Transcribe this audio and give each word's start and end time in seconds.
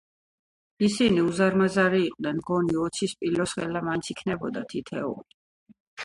ისინი 0.85 1.25
უზარმაზარნი 1.31 1.99
იყვნენ. 2.05 2.39
მგონი, 2.41 2.77
ოცი 2.85 3.09
სპილოსხელა 3.11 3.83
მაინც 3.89 4.09
იქნებოდა 4.15 4.63
თითოეული. 4.73 5.37